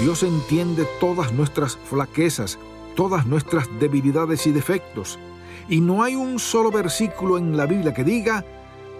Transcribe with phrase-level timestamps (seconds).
[0.00, 2.58] Dios entiende todas nuestras flaquezas,
[2.94, 5.18] todas nuestras debilidades y defectos.
[5.68, 8.44] Y no hay un solo versículo en la Biblia que diga,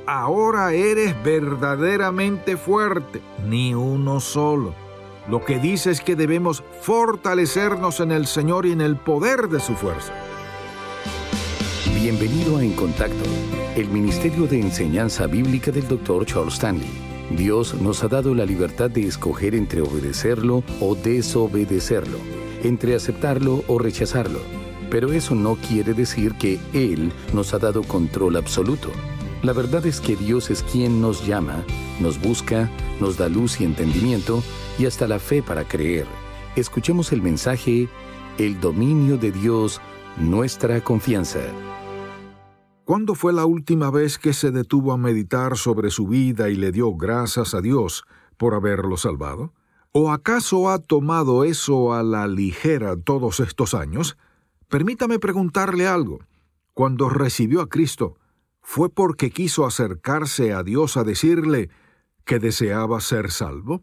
[0.07, 4.75] ahora eres verdaderamente fuerte, ni uno solo.
[5.29, 9.61] Lo que dice es que debemos fortalecernos en el Señor y en el poder de
[9.61, 10.15] su fuerza.
[11.95, 13.25] Bienvenido a En Contacto,
[13.75, 16.25] el Ministerio de Enseñanza Bíblica del Dr.
[16.25, 17.16] Charles Stanley.
[17.31, 22.19] Dios nos ha dado la libertad de escoger entre obedecerlo o desobedecerlo,
[22.63, 24.39] entre aceptarlo o rechazarlo.
[24.91, 28.91] Pero eso no quiere decir que Él nos ha dado control absoluto.
[29.43, 31.65] La verdad es que Dios es quien nos llama,
[32.01, 34.43] nos busca, nos da luz y entendimiento
[34.79, 36.07] y hasta la fe para creer.
[36.55, 37.89] Escuchemos el mensaje,
[38.39, 39.81] el dominio de Dios,
[40.17, 41.41] nuestra confianza.
[42.87, 46.71] ¿Cuándo fue la última vez que se detuvo a meditar sobre su vida y le
[46.71, 48.05] dio gracias a Dios
[48.37, 49.53] por haberlo salvado?
[49.91, 54.17] ¿O acaso ha tomado eso a la ligera todos estos años?
[54.69, 56.21] Permítame preguntarle algo.
[56.75, 58.19] Cuando recibió a Cristo,
[58.63, 61.71] ¿fue porque quiso acercarse a Dios a decirle
[62.25, 63.83] que deseaba ser salvo?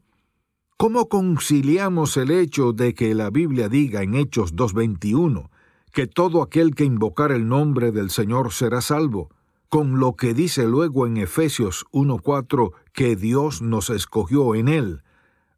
[0.77, 5.49] ¿Cómo conciliamos el hecho de que la Biblia diga en Hechos 2.21
[5.93, 9.29] que todo aquel que invocar el nombre del Señor será salvo,
[9.69, 15.03] con lo que dice luego en Efesios 1.4 que Dios nos escogió en él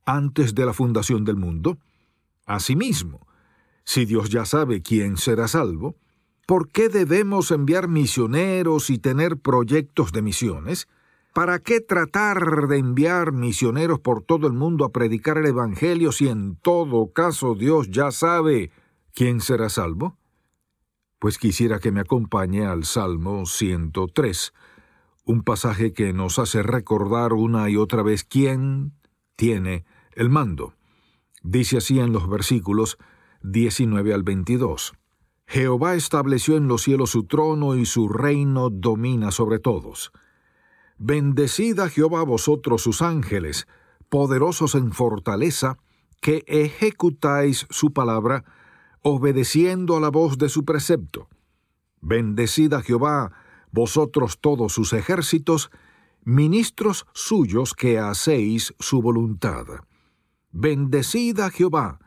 [0.05, 1.77] antes de la fundación del mundo?
[2.45, 3.25] Asimismo,
[3.85, 5.95] si Dios ya sabe quién será salvo,
[6.45, 10.89] ¿por qué debemos enviar misioneros y tener proyectos de misiones?
[11.33, 16.27] ¿Para qué tratar de enviar misioneros por todo el mundo a predicar el Evangelio si
[16.27, 18.71] en todo caso Dios ya sabe
[19.13, 20.17] quién será salvo?
[21.25, 24.53] Pues quisiera que me acompañe al Salmo 103,
[25.23, 28.93] un pasaje que nos hace recordar una y otra vez quién
[29.35, 30.75] tiene el mando.
[31.41, 32.99] Dice así en los versículos
[33.41, 34.93] 19 al 22.
[35.47, 40.11] Jehová estableció en los cielos su trono y su reino domina sobre todos.
[40.99, 43.65] Bendecid a Jehová vosotros sus ángeles,
[44.09, 45.79] poderosos en fortaleza,
[46.21, 48.45] que ejecutáis su palabra,
[49.07, 51.29] obedeciendo a la voz de su precepto.
[52.01, 53.33] Bendecid a Jehová,
[53.71, 55.69] vosotros todos sus ejércitos,
[56.23, 59.67] ministros suyos que hacéis su voluntad.
[60.51, 61.99] Bendecid a Jehová,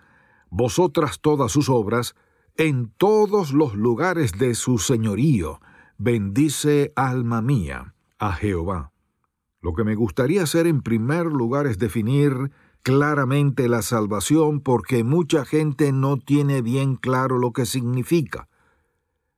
[0.50, 2.16] vosotras todas sus obras,
[2.56, 5.60] en todos los lugares de su señorío.
[5.98, 8.90] Bendice, alma mía, a Jehová.
[9.60, 12.50] Lo que me gustaría hacer en primer lugar es definir
[12.88, 18.48] claramente la salvación porque mucha gente no tiene bien claro lo que significa.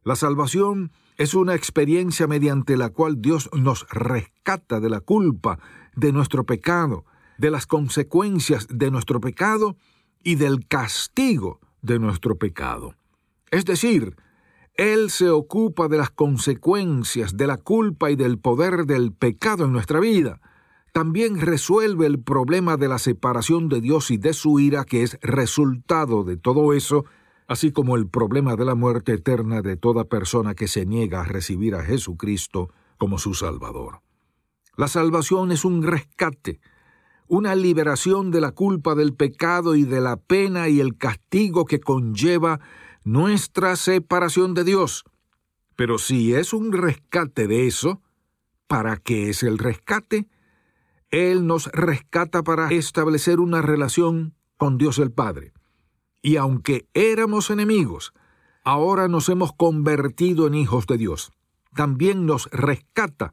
[0.05, 5.59] La salvación es una experiencia mediante la cual Dios nos rescata de la culpa,
[5.97, 7.05] de nuestro pecado,
[7.39, 9.77] de las consecuencias de nuestro pecado
[10.23, 12.95] y del castigo de nuestro pecado.
[13.51, 14.15] Es decir,
[14.75, 19.73] Él se ocupa de las consecuencias de la culpa y del poder del pecado en
[19.73, 20.41] nuestra vida
[20.93, 25.19] también resuelve el problema de la separación de Dios y de su ira que es
[25.23, 27.05] resultado de todo eso,
[27.47, 31.25] así como el problema de la muerte eterna de toda persona que se niega a
[31.25, 34.03] recibir a Jesucristo como su Salvador.
[34.77, 36.61] La salvación es un rescate,
[37.29, 41.81] una liberación de la culpa del pecado y de la pena y el castigo que
[41.81, 42.61] conlleva
[43.05, 45.05] nuestra separación de Dios.
[45.77, 48.03] Pero si es un rescate de eso,
[48.67, 50.29] ¿para qué es el rescate?
[51.11, 55.53] Él nos rescata para establecer una relación con Dios el Padre.
[56.23, 58.13] Y aunque éramos enemigos,
[58.63, 61.33] ahora nos hemos convertido en hijos de Dios.
[61.75, 63.33] También nos rescata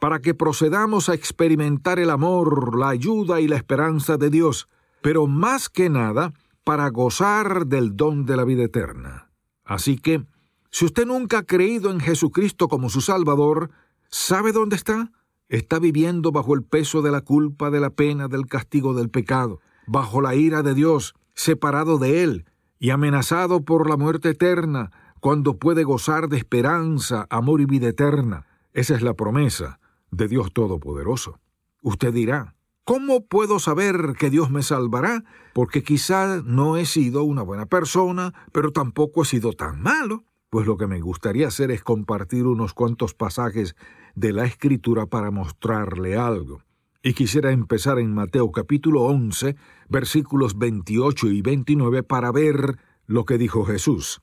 [0.00, 4.68] para que procedamos a experimentar el amor, la ayuda y la esperanza de Dios,
[5.00, 6.32] pero más que nada,
[6.64, 9.30] para gozar del don de la vida eterna.
[9.64, 10.26] Así que,
[10.70, 13.70] si usted nunca ha creído en Jesucristo como su Salvador,
[14.10, 15.10] ¿sabe dónde está?
[15.48, 19.60] Está viviendo bajo el peso de la culpa, de la pena, del castigo del pecado,
[19.86, 22.46] bajo la ira de Dios, separado de Él
[22.80, 24.90] y amenazado por la muerte eterna,
[25.20, 28.46] cuando puede gozar de esperanza, amor y vida eterna.
[28.72, 29.78] Esa es la promesa
[30.10, 31.38] de Dios Todopoderoso.
[31.80, 32.54] Usted dirá,
[32.84, 35.24] ¿cómo puedo saber que Dios me salvará?
[35.54, 40.24] Porque quizá no he sido una buena persona, pero tampoco he sido tan malo.
[40.50, 43.76] Pues lo que me gustaría hacer es compartir unos cuantos pasajes
[44.16, 46.62] de la Escritura para mostrarle algo.
[47.02, 49.54] Y quisiera empezar en Mateo capítulo 11,
[49.88, 54.20] versículos 28 y 29 para ver lo que dijo Jesús.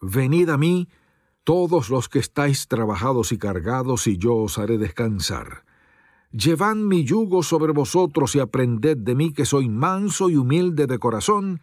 [0.00, 0.88] Venid a mí,
[1.42, 5.64] todos los que estáis trabajados y cargados, y yo os haré descansar.
[6.30, 10.98] Llevad mi yugo sobre vosotros y aprended de mí que soy manso y humilde de
[10.98, 11.60] corazón,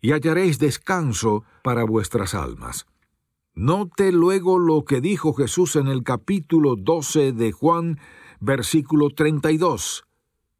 [0.00, 2.86] y hallaréis descanso para vuestras almas.
[3.54, 7.98] Note luego lo que dijo Jesús en el capítulo 12 de Juan,
[8.40, 10.04] versículo 32.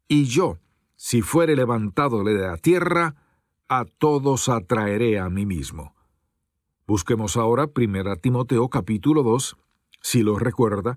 [0.07, 0.59] Y yo,
[0.95, 3.15] si fuere levantado de la tierra,
[3.67, 5.95] a todos atraeré a mí mismo.
[6.85, 9.57] Busquemos ahora 1 Timoteo capítulo 2,
[9.99, 10.95] si lo recuerda.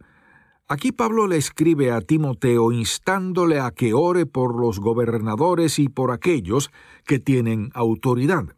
[0.68, 6.10] Aquí Pablo le escribe a Timoteo instándole a que ore por los gobernadores y por
[6.10, 6.70] aquellos
[7.06, 8.55] que tienen autoridad.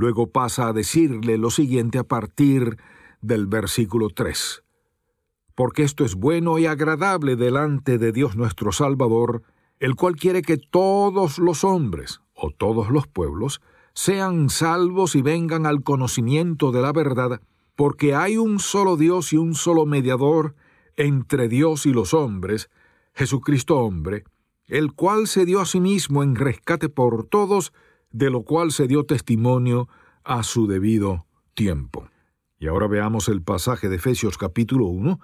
[0.00, 2.78] Luego pasa a decirle lo siguiente a partir
[3.20, 4.64] del versículo 3.
[5.54, 9.42] Porque esto es bueno y agradable delante de Dios nuestro Salvador,
[9.78, 13.60] el cual quiere que todos los hombres, o todos los pueblos,
[13.92, 17.42] sean salvos y vengan al conocimiento de la verdad,
[17.76, 20.54] porque hay un solo Dios y un solo mediador
[20.96, 22.70] entre Dios y los hombres,
[23.12, 24.24] Jesucristo hombre,
[24.64, 27.74] el cual se dio a sí mismo en rescate por todos,
[28.10, 29.88] de lo cual se dio testimonio
[30.24, 32.08] a su debido tiempo.
[32.58, 35.20] Y ahora veamos el pasaje de Efesios capítulo 1,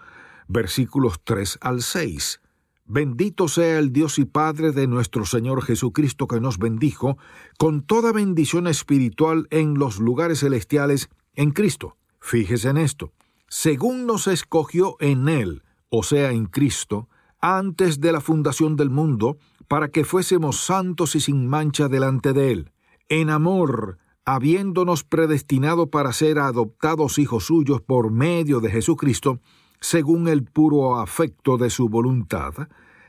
[0.48, 2.40] versículos 3 al 6.
[2.88, 7.18] Bendito sea el Dios y Padre de nuestro Señor Jesucristo que nos bendijo
[7.58, 11.96] con toda bendición espiritual en los lugares celestiales en Cristo.
[12.20, 13.12] Fíjese en esto.
[13.48, 17.08] Según nos escogió en Él, o sea, en Cristo,
[17.40, 19.36] antes de la fundación del mundo,
[19.68, 22.72] para que fuésemos santos y sin mancha delante de Él,
[23.08, 29.40] en amor, habiéndonos predestinado para ser adoptados hijos suyos por medio de Jesucristo,
[29.80, 32.54] según el puro afecto de su voluntad,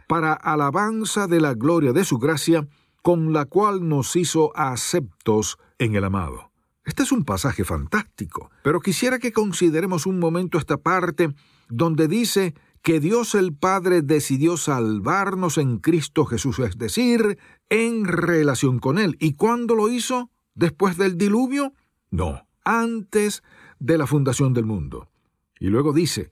[0.07, 2.67] para alabanza de la gloria de su gracia,
[3.01, 6.51] con la cual nos hizo aceptos en el amado.
[6.85, 11.33] Este es un pasaje fantástico, pero quisiera que consideremos un momento esta parte
[11.67, 17.38] donde dice que Dios el Padre decidió salvarnos en Cristo Jesús, es decir,
[17.69, 19.18] en relación con Él.
[19.19, 20.31] ¿Y cuándo lo hizo?
[20.56, 21.74] ¿Después del diluvio?
[22.10, 23.44] No, antes
[23.80, 25.10] de la fundación del mundo.
[25.60, 26.31] Y luego dice,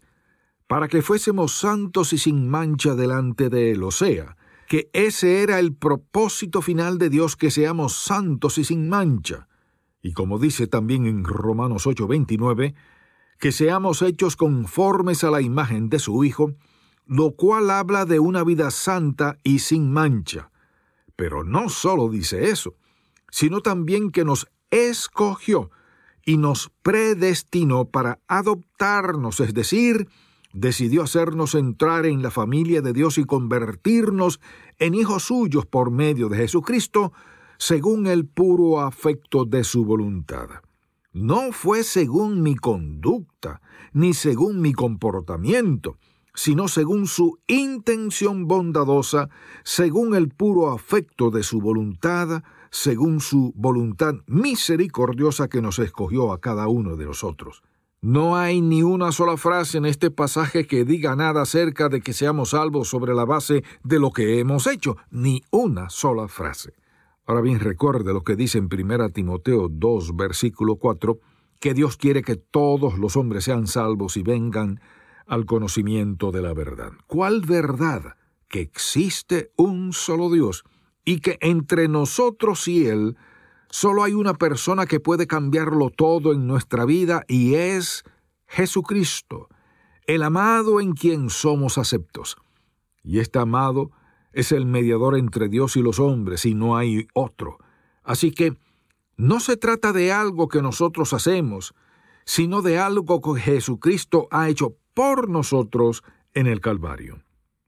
[0.68, 4.36] para que fuésemos santos y sin mancha delante de Él, o sea,
[4.68, 9.48] que ese era el propósito final de Dios, que seamos santos y sin mancha.
[10.02, 12.74] Y como dice también en Romanos 8:29,
[13.40, 16.54] que seamos hechos conformes a la imagen de su Hijo,
[17.06, 20.52] lo cual habla de una vida santa y sin mancha.
[21.15, 22.75] Pero no solo dice eso,
[23.29, 25.72] sino también que nos escogió
[26.25, 30.07] y nos predestinó para adoptarnos, es decir,
[30.53, 34.39] decidió hacernos entrar en la familia de Dios y convertirnos
[34.79, 37.13] en hijos suyos por medio de Jesucristo,
[37.57, 40.50] según el puro afecto de su voluntad.
[41.13, 43.62] No fue según mi conducta,
[43.93, 45.98] ni según mi comportamiento,
[46.36, 49.30] sino según su intención bondadosa,
[49.63, 56.39] según el puro afecto de su voluntad, según su voluntad misericordiosa que nos escogió a
[56.39, 57.63] cada uno de nosotros.
[58.01, 62.13] No hay ni una sola frase en este pasaje que diga nada acerca de que
[62.13, 66.74] seamos salvos sobre la base de lo que hemos hecho, ni una sola frase.
[67.25, 71.20] Ahora bien, recuerde lo que dice en 1 Timoteo 2, versículo 4,
[71.60, 74.80] que Dios quiere que todos los hombres sean salvos y vengan
[75.27, 76.91] al conocimiento de la verdad.
[77.08, 78.15] ¿Cuál verdad?
[78.48, 80.63] Que existe un solo Dios
[81.03, 83.17] y que entre nosotros y Él
[83.77, 88.05] Solo hay una persona que puede cambiarlo todo en nuestra vida y es
[88.48, 89.50] Jesucristo,
[90.08, 92.38] el amado en quien somos aceptos.
[93.03, 93.91] Y este amado
[94.32, 97.58] es el mediador entre Dios y los hombres y no hay otro.
[98.01, 98.55] Así que
[99.17, 101.74] no se trata de algo que nosotros hacemos,
[102.24, 107.22] sino de algo que Jesucristo ha hecho por nosotros en el Calvario.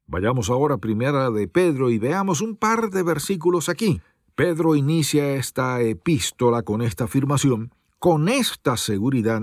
[0.07, 4.01] Vayamos ahora a primera de Pedro y veamos un par de versículos aquí.
[4.33, 9.41] Pedro inicia esta epístola con esta afirmación, con esta seguridad,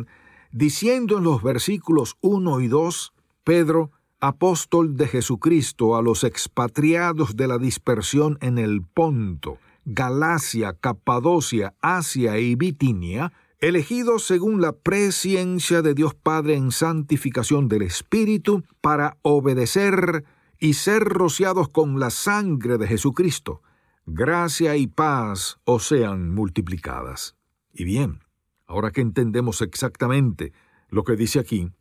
[0.51, 3.13] diciendo en los versículos 1 y 2,
[3.45, 11.75] Pedro, apóstol de Jesucristo a los expatriados de la dispersión en el Ponto, Galacia, Capadocia,
[11.83, 13.33] Asia y Bitinia,
[13.69, 20.27] elegidos según la presciencia de Dios Padre en santificación del Espíritu, para obedecer
[20.59, 23.63] y ser rociados con la sangre de Jesucristo.
[24.05, 27.37] Gracia y paz os sean multiplicadas.
[27.73, 28.21] Y bien,
[28.67, 30.53] ahora que entendemos exactamente
[30.91, 31.73] lo que dice aquí,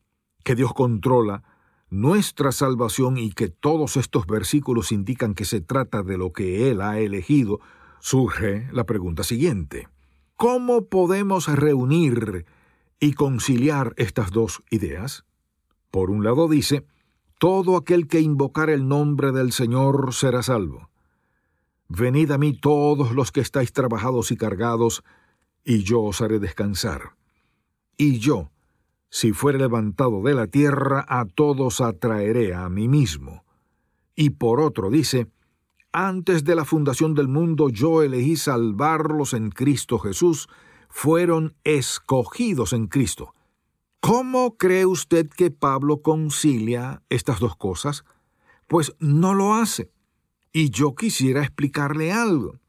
[0.46, 1.44] que Dios controla
[1.90, 6.80] nuestra salvación y que todos estos versículos indican que se trata de lo que Él
[6.80, 7.60] ha elegido,
[8.00, 9.90] surge la pregunta siguiente.
[10.36, 12.46] ¿Cómo podemos reunir
[13.00, 15.25] y conciliar estas dos ideas?
[15.92, 16.86] Por un lado dice,
[17.40, 20.90] todo aquel que invocar el nombre del Señor será salvo.
[21.88, 25.04] Venid a mí todos los que estáis trabajados y cargados,
[25.63, 27.16] y yo os haré descansar.
[27.96, 28.50] Y yo,
[29.10, 33.44] si fuere levantado de la tierra, a todos atraeré a mí mismo.
[34.16, 35.28] Y por otro dice,
[35.94, 40.50] antes de la fundación del mundo yo elegí salvarlos en Cristo Jesús,
[40.90, 43.34] fueron escogidos en Cristo.
[44.00, 48.04] ¿Cómo cree usted que Pablo concilia estas dos cosas?
[48.68, 49.92] Pues no lo hace.
[50.52, 52.60] Y yo quisiera explicarle algo.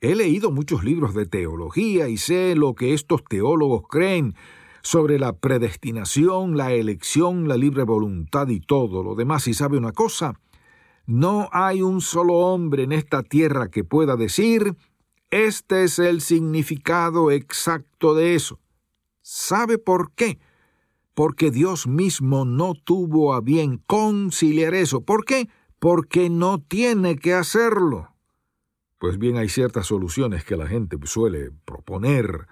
[0.00, 4.34] He leído muchos libros de teología y sé lo que estos teólogos creen
[4.82, 9.46] sobre la predestinación, la elección, la libre voluntad y todo lo demás.
[9.48, 10.40] Y sabe una cosa,
[11.08, 14.76] no hay un solo hombre en esta tierra que pueda decir,
[15.30, 18.60] este es el significado exacto de eso.
[19.22, 20.38] ¿Sabe por qué?
[21.18, 25.00] porque Dios mismo no tuvo a bien conciliar eso.
[25.00, 25.48] ¿Por qué?
[25.80, 28.14] Porque no tiene que hacerlo.
[29.00, 32.46] Pues bien, hay ciertas soluciones que la gente suele proponer,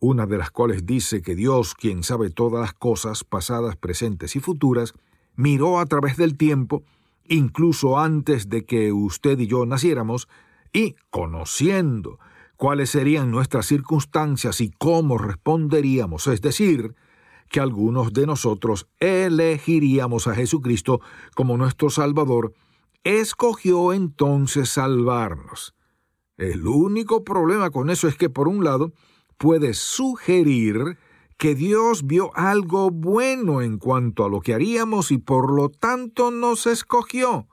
[0.00, 4.40] una de las cuales dice que Dios, quien sabe todas las cosas, pasadas, presentes y
[4.40, 4.92] futuras,
[5.34, 6.84] miró a través del tiempo,
[7.26, 10.28] incluso antes de que usted y yo naciéramos,
[10.72, 12.18] y, conociendo
[12.56, 16.94] cuáles serían nuestras circunstancias y cómo responderíamos, es decir,
[17.48, 21.00] que algunos de nosotros elegiríamos a Jesucristo
[21.34, 22.54] como nuestro Salvador,
[23.04, 25.74] escogió entonces salvarnos.
[26.36, 28.92] El único problema con eso es que, por un lado,
[29.38, 30.98] puede sugerir
[31.36, 36.30] que Dios vio algo bueno en cuanto a lo que haríamos y por lo tanto
[36.30, 37.48] nos escogió.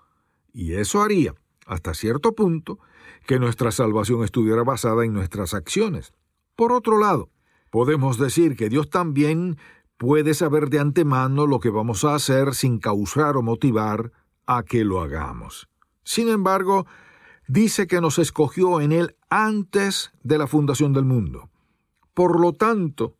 [0.53, 1.35] Y eso haría,
[1.65, 2.79] hasta cierto punto,
[3.25, 6.13] que nuestra salvación estuviera basada en nuestras acciones.
[6.55, 7.29] Por otro lado,
[7.69, 9.57] podemos decir que Dios también
[9.97, 14.11] puede saber de antemano lo que vamos a hacer sin causar o motivar
[14.45, 15.69] a que lo hagamos.
[16.03, 16.87] Sin embargo,
[17.47, 21.49] dice que nos escogió en Él antes de la fundación del mundo.
[22.13, 23.15] Por lo tanto,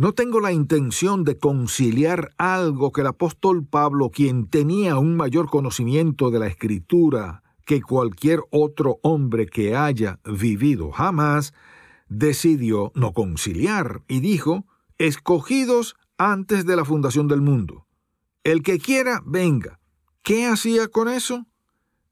[0.00, 5.50] no tengo la intención de conciliar algo que el apóstol Pablo, quien tenía un mayor
[5.50, 11.52] conocimiento de la escritura que cualquier otro hombre que haya vivido jamás,
[12.08, 14.64] decidió no conciliar y dijo,
[14.96, 17.86] escogidos antes de la fundación del mundo.
[18.42, 19.80] El que quiera, venga.
[20.22, 21.46] ¿Qué hacía con eso?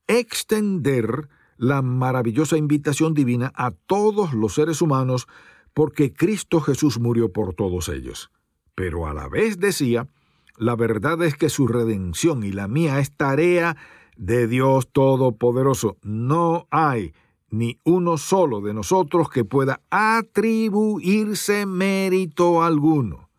[0.09, 5.27] Extender la maravillosa invitación divina a todos los seres humanos
[5.79, 8.33] porque Cristo Jesús murió por todos ellos.
[8.75, 10.09] Pero a la vez decía,
[10.57, 13.77] la verdad es que su redención y la mía es tarea
[14.17, 15.97] de Dios Todopoderoso.
[16.03, 17.15] No hay
[17.49, 23.31] ni uno solo de nosotros que pueda atribuirse mérito alguno.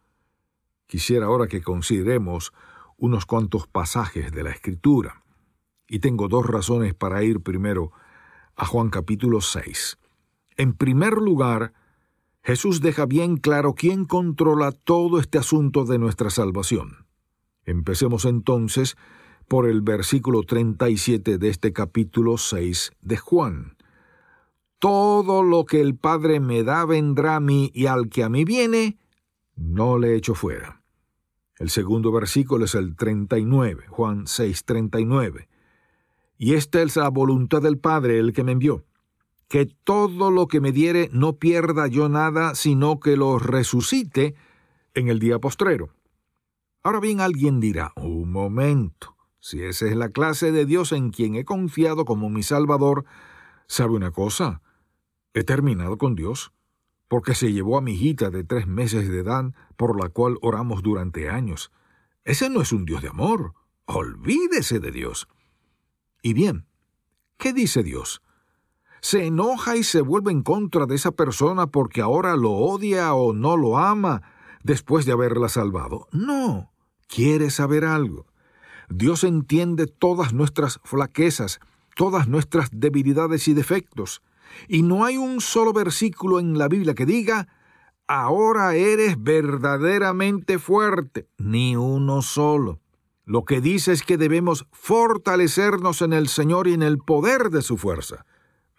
[0.88, 2.54] Quisiera ahora que consideremos
[2.96, 5.26] unos cuantos pasajes de la Escritura.
[5.90, 7.92] Y tengo dos razones para ir primero
[8.56, 9.98] a Juan capítulo 6.
[10.56, 11.74] En primer lugar,
[12.44, 17.06] Jesús deja bien claro quién controla todo este asunto de nuestra salvación.
[17.66, 18.98] Empecemos entonces
[19.48, 23.76] por el versículo 37 de este capítulo 6 de Juan.
[24.80, 28.46] Todo lo que el Padre me da vendrá a mí y al que a mí
[28.46, 28.98] viene,
[29.56, 30.82] no le echo fuera.
[31.58, 35.50] El segundo versículo es el 39, Juan 6, 39.
[36.38, 38.86] Y esta es la voluntad del Padre, el que me envió,
[39.50, 44.36] que todo lo que me diere no pierda yo nada, sino que lo resucite
[44.94, 45.90] en el día postrero.
[46.84, 51.36] Ahora bien, alguien dirá, un momento, si esa es la clase de Dios en quien
[51.36, 53.06] he confiado como mi Salvador,
[53.68, 54.62] ¿sabe una cosa?
[55.34, 56.54] He terminado con Dios
[57.10, 60.84] porque se llevó a mi hijita de tres meses de edad, por la cual oramos
[60.84, 61.72] durante años.
[62.24, 63.56] Ese no es un Dios de amor.
[63.86, 65.28] Olvídese de Dios.
[66.22, 66.68] Y bien,
[67.38, 68.22] ¿qué dice Dios?
[69.02, 73.34] ¿Se enoja y se vuelve en contra de esa persona porque ahora lo odia o
[73.34, 74.22] no lo ama
[74.64, 76.08] después de haberla salvado?
[76.12, 76.72] No,
[77.08, 78.26] quiere saber algo.
[78.90, 81.60] Dios entiende todas nuestras flaquezas,
[81.96, 84.22] todas nuestras debilidades y defectos,
[84.68, 87.48] y no hay un solo versículo en la Biblia que diga,
[88.08, 92.80] ahora eres verdaderamente fuerte, ni uno solo.
[93.26, 97.62] Lo que dice es que debemos fortalecernos en el Señor y en el poder de
[97.62, 98.26] su fuerza.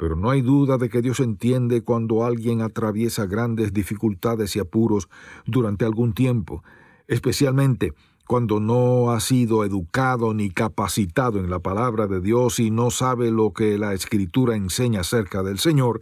[0.00, 5.11] Pero no hay duda de que Dios entiende cuando alguien atraviesa grandes dificultades y apuros
[5.45, 6.64] durante algún tiempo,
[7.07, 7.92] especialmente
[8.26, 13.30] cuando no ha sido educado ni capacitado en la palabra de Dios y no sabe
[13.30, 16.00] lo que la Escritura enseña acerca del Señor,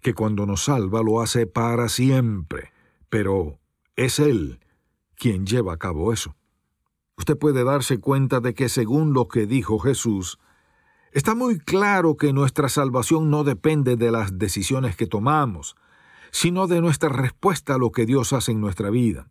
[0.00, 2.70] que cuando nos salva lo hace para siempre.
[3.08, 3.58] Pero
[3.96, 4.60] es Él
[5.16, 6.36] quien lleva a cabo eso.
[7.16, 10.38] Usted puede darse cuenta de que según lo que dijo Jesús,
[11.12, 15.76] está muy claro que nuestra salvación no depende de las decisiones que tomamos,
[16.30, 19.28] sino de nuestra respuesta a lo que Dios hace en nuestra vida.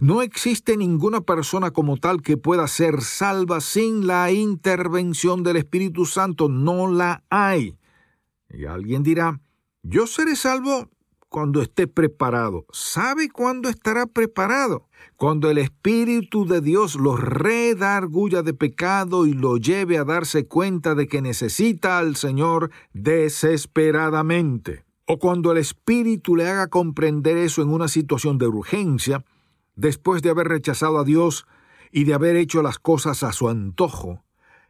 [0.00, 6.06] No existe ninguna persona como tal que pueda ser salva sin la intervención del Espíritu
[6.06, 6.48] Santo.
[6.48, 7.76] No la hay.
[8.48, 9.40] Y alguien dirá,
[9.82, 10.90] yo seré salvo
[11.28, 12.66] cuando esté preparado.
[12.72, 14.85] ¿Sabe cuándo estará preparado?
[15.16, 20.94] Cuando el Espíritu de Dios lo redarguya de pecado y lo lleve a darse cuenta
[20.94, 24.84] de que necesita al Señor desesperadamente.
[25.06, 29.24] O cuando el Espíritu le haga comprender eso en una situación de urgencia,
[29.74, 31.46] después de haber rechazado a Dios
[31.92, 34.24] y de haber hecho las cosas a su antojo,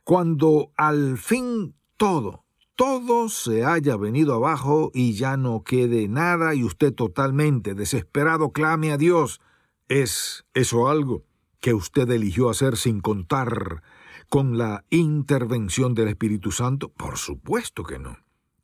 [0.04, 2.44] cuando al fin todo,
[2.76, 8.92] todo se haya venido abajo y ya no quede nada y usted totalmente desesperado clame
[8.92, 9.40] a Dios,
[9.88, 11.24] ¿es eso algo
[11.60, 13.82] que usted eligió hacer sin contar
[14.28, 16.88] con la intervención del Espíritu Santo?
[16.90, 18.18] Por supuesto que no.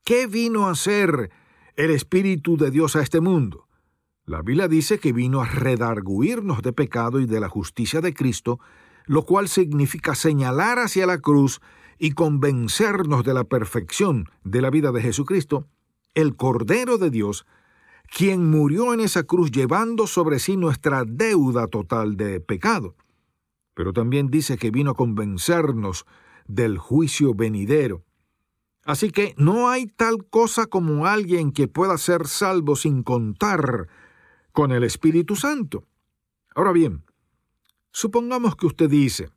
[0.05, 1.31] ¿Qué vino a hacer
[1.77, 3.69] el Espíritu de Dios a este mundo?
[4.25, 8.61] La Biblia dice que vino a redarguirnos de pecado y de la justicia de Cristo,
[9.07, 11.61] lo cual significa señalar hacia la cruz
[11.99, 15.67] y convencernos de la perfección de la vida de Jesucristo,
[16.15, 17.47] el Cordero de Dios,
[18.09, 22.95] quien murió en esa cruz llevando sobre sí nuestra deuda total de pecado.
[23.75, 26.07] Pero también dice que vino a convencernos
[26.47, 28.05] del juicio venidero.
[28.85, 33.89] Así que no hay tal cosa como alguien que pueda ser salvo sin contar
[34.53, 35.85] con el Espíritu Santo.
[36.55, 37.05] Ahora bien,
[37.93, 39.31] supongamos que usted dice,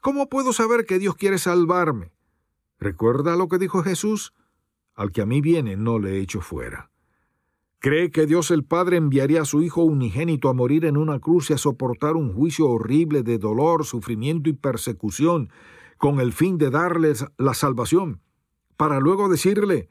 [0.00, 2.12] ¿cómo puedo saber que Dios quiere salvarme?
[2.78, 4.34] ¿Recuerda lo que dijo Jesús?
[4.94, 6.90] Al que a mí viene no le echo fuera.
[7.78, 11.50] ¿Cree que Dios el Padre enviaría a su Hijo unigénito a morir en una cruz
[11.50, 15.50] y a soportar un juicio horrible de dolor, sufrimiento y persecución
[15.98, 18.20] con el fin de darles la salvación,
[18.76, 19.88] para luego decirle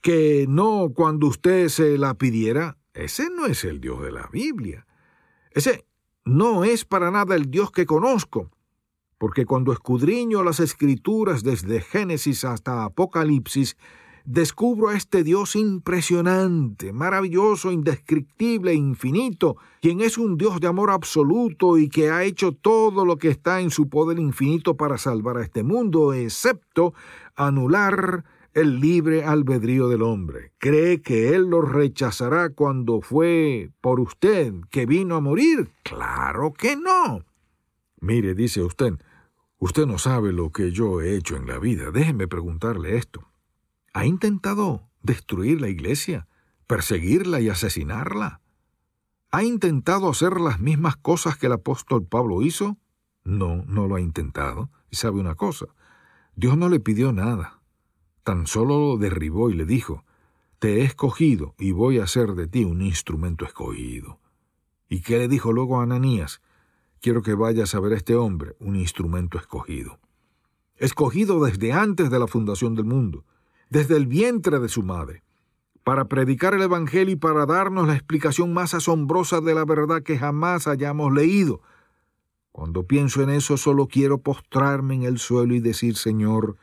[0.00, 2.76] que no cuando usted se la pidiera?
[2.92, 4.86] Ese no es el Dios de la Biblia.
[5.52, 5.86] Ese
[6.24, 8.50] no es para nada el Dios que conozco,
[9.18, 13.76] porque cuando escudriño las escrituras desde Génesis hasta Apocalipsis,
[14.28, 21.78] descubro a este Dios impresionante, maravilloso, indescriptible, infinito, quien es un Dios de amor absoluto
[21.78, 25.42] y que ha hecho todo lo que está en su poder infinito para salvar a
[25.42, 26.92] este mundo, excepto
[27.36, 30.52] anular el libre albedrío del hombre.
[30.58, 35.70] ¿Cree que Él lo rechazará cuando fue por usted que vino a morir?
[35.84, 37.24] Claro que no.
[38.00, 38.92] Mire, dice usted,
[39.58, 41.90] usted no sabe lo que yo he hecho en la vida.
[41.90, 43.27] Déjeme preguntarle esto.
[43.92, 46.26] ¿Ha intentado destruir la iglesia,
[46.66, 48.40] perseguirla y asesinarla?
[49.30, 52.78] ¿Ha intentado hacer las mismas cosas que el apóstol Pablo hizo?
[53.24, 54.70] No, no lo ha intentado.
[54.90, 55.66] Y sabe una cosa,
[56.34, 57.58] Dios no le pidió nada
[58.28, 60.04] tan solo lo derribó y le dijo,
[60.58, 64.20] Te he escogido y voy a hacer de ti un instrumento escogido.
[64.86, 66.42] ¿Y qué le dijo luego a Ananías?
[67.00, 69.98] Quiero que vayas a ver a este hombre, un instrumento escogido.
[70.76, 73.24] Escogido desde antes de la fundación del mundo,
[73.70, 75.22] desde el vientre de su madre,
[75.84, 80.18] para predicar el Evangelio y para darnos la explicación más asombrosa de la verdad que
[80.18, 81.62] jamás hayamos leído.
[82.52, 86.56] Cuando pienso en eso solo quiero postrarme en el suelo y decir, Señor,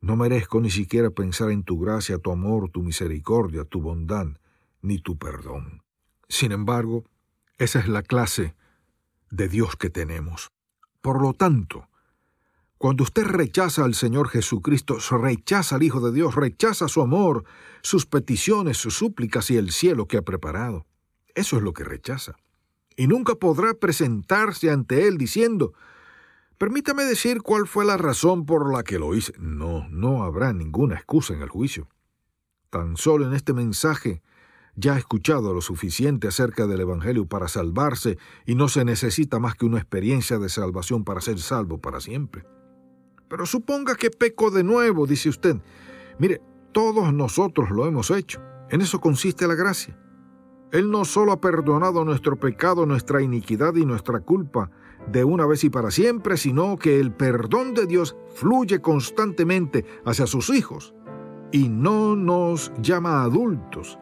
[0.00, 4.28] no merezco ni siquiera pensar en tu gracia, tu amor, tu misericordia, tu bondad,
[4.82, 5.82] ni tu perdón.
[6.28, 7.04] Sin embargo,
[7.58, 8.54] esa es la clase
[9.30, 10.50] de Dios que tenemos.
[11.00, 11.88] Por lo tanto,
[12.80, 17.44] cuando usted rechaza al Señor Jesucristo, rechaza al Hijo de Dios, rechaza su amor,
[17.82, 20.86] sus peticiones, sus súplicas y el cielo que ha preparado.
[21.34, 22.36] Eso es lo que rechaza.
[22.96, 25.74] Y nunca podrá presentarse ante Él diciendo,
[26.56, 29.34] Permítame decir cuál fue la razón por la que lo hice.
[29.38, 31.86] No, no habrá ninguna excusa en el juicio.
[32.70, 34.22] Tan solo en este mensaje
[34.74, 38.16] ya ha escuchado lo suficiente acerca del Evangelio para salvarse
[38.46, 42.46] y no se necesita más que una experiencia de salvación para ser salvo para siempre.
[43.30, 45.56] Pero suponga que peco de nuevo, dice usted.
[46.18, 48.42] Mire, todos nosotros lo hemos hecho.
[48.70, 49.96] En eso consiste la gracia.
[50.72, 54.70] Él no solo ha perdonado nuestro pecado, nuestra iniquidad y nuestra culpa
[55.10, 60.26] de una vez y para siempre, sino que el perdón de Dios fluye constantemente hacia
[60.26, 60.92] sus hijos
[61.52, 63.98] y no nos llama adultos,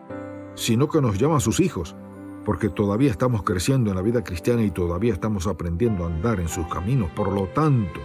[0.54, 1.96] sino que nos llama a sus hijos,
[2.44, 6.48] porque todavía estamos creciendo en la vida cristiana y todavía estamos aprendiendo a andar en
[6.48, 7.10] sus caminos.
[7.10, 8.00] Por lo tanto,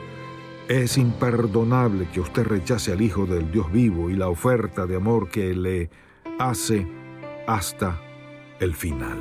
[0.68, 5.30] es imperdonable que usted rechace al Hijo del Dios vivo y la oferta de amor
[5.30, 5.90] que le
[6.40, 6.88] hace
[7.48, 8.00] hasta
[8.60, 9.20] el final.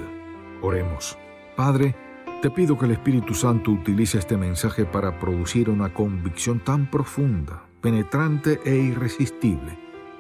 [0.63, 1.19] Oremos.
[1.57, 1.95] Padre,
[2.41, 7.65] te pido que el Espíritu Santo utilice este mensaje para producir una convicción tan profunda,
[7.81, 9.79] penetrante e irresistible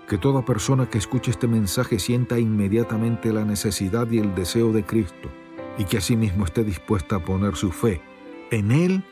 [0.09, 4.85] que toda persona que escuche este mensaje sienta inmediatamente la necesidad y el deseo de
[4.85, 5.31] Cristo
[5.79, 8.03] y que asimismo esté dispuesta a poner su fe
[8.51, 9.05] en Él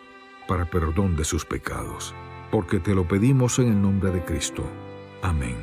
[0.51, 2.13] para perdón de sus pecados.
[2.51, 4.65] Porque te lo pedimos en el nombre de Cristo.
[5.23, 5.55] Amén.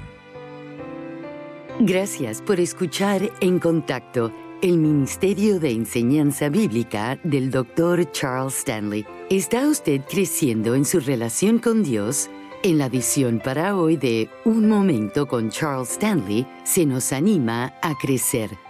[1.82, 8.10] Gracias por escuchar En Contacto, el Ministerio de Enseñanza Bíblica del Dr.
[8.13, 9.06] Charles Stanley.
[9.30, 12.30] ¿Está usted creciendo en su relación con Dios?
[12.63, 17.93] En la edición para hoy de Un Momento con Charles Stanley, se nos anima a
[17.97, 18.66] crecer.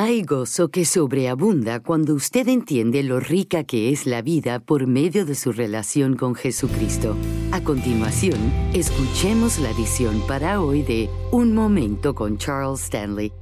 [0.00, 5.26] Hay gozo que sobreabunda cuando usted entiende lo rica que es la vida por medio
[5.26, 7.16] de su relación con Jesucristo.
[7.50, 8.38] A continuación,
[8.72, 13.32] escuchemos la edición para hoy de Un Momento con Charles Stanley.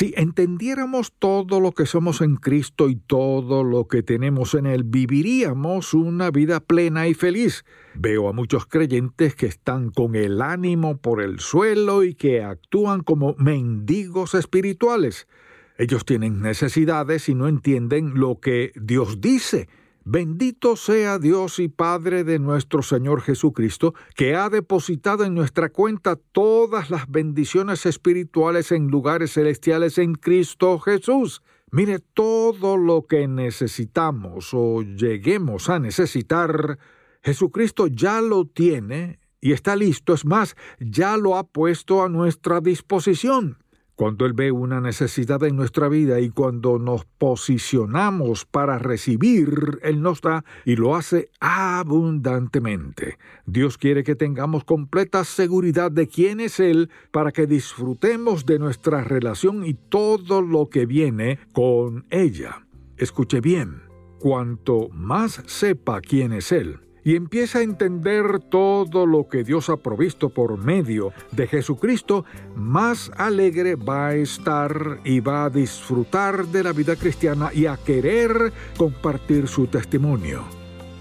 [0.00, 4.82] Si entendiéramos todo lo que somos en Cristo y todo lo que tenemos en Él,
[4.82, 7.66] viviríamos una vida plena y feliz.
[7.96, 13.02] Veo a muchos creyentes que están con el ánimo por el suelo y que actúan
[13.02, 15.28] como mendigos espirituales.
[15.76, 19.68] Ellos tienen necesidades y no entienden lo que Dios dice.
[20.04, 26.16] Bendito sea Dios y Padre de nuestro Señor Jesucristo, que ha depositado en nuestra cuenta
[26.16, 31.42] todas las bendiciones espirituales en lugares celestiales en Cristo Jesús.
[31.70, 36.78] Mire, todo lo que necesitamos o lleguemos a necesitar,
[37.22, 42.60] Jesucristo ya lo tiene y está listo, es más, ya lo ha puesto a nuestra
[42.60, 43.58] disposición.
[44.00, 50.00] Cuando Él ve una necesidad en nuestra vida y cuando nos posicionamos para recibir, Él
[50.00, 53.18] nos da y lo hace abundantemente.
[53.44, 59.04] Dios quiere que tengamos completa seguridad de quién es Él para que disfrutemos de nuestra
[59.04, 62.66] relación y todo lo que viene con ella.
[62.96, 63.82] Escuche bien,
[64.18, 69.76] cuanto más sepa quién es Él, y empieza a entender todo lo que Dios ha
[69.76, 76.62] provisto por medio de Jesucristo, más alegre va a estar y va a disfrutar de
[76.62, 80.44] la vida cristiana y a querer compartir su testimonio.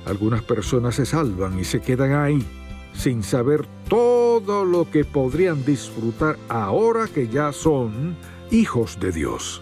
[0.05, 2.45] Algunas personas se salvan y se quedan ahí
[2.93, 8.15] sin saber todo lo que podrían disfrutar ahora que ya son
[8.51, 9.61] hijos de Dios.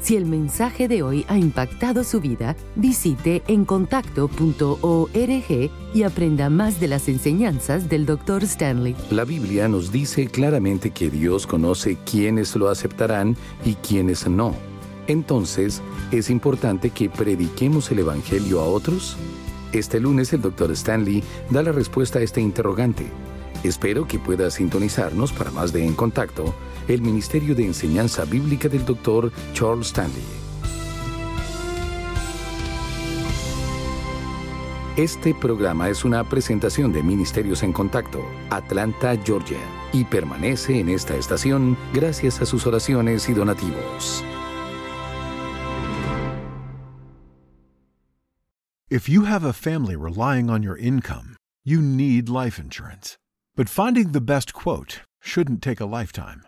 [0.00, 6.88] Si el mensaje de hoy ha impactado su vida, visite encontacto.org y aprenda más de
[6.88, 8.44] las enseñanzas del Dr.
[8.44, 8.94] Stanley.
[9.10, 14.54] La Biblia nos dice claramente que Dios conoce quiénes lo aceptarán y quiénes no.
[15.08, 15.82] Entonces,
[16.12, 19.16] ¿es importante que prediquemos el Evangelio a otros?
[19.72, 20.70] Este lunes el Dr.
[20.72, 23.06] Stanley da la respuesta a este interrogante.
[23.64, 26.54] Espero que pueda sintonizarnos para más de En Contacto,
[26.88, 29.30] el Ministerio de Enseñanza Bíblica del Dr.
[29.52, 30.24] Charles Stanley.
[34.96, 38.20] Este programa es una presentación de Ministerios en Contacto,
[38.50, 39.60] Atlanta, Georgia,
[39.92, 44.24] y permanece en esta estación gracias a sus oraciones y donativos.
[48.90, 53.18] If you have a family relying on your income, you need life insurance.
[53.54, 56.47] But finding the best quote shouldn't take a lifetime.